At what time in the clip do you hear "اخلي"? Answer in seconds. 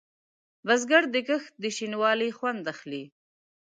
2.73-3.03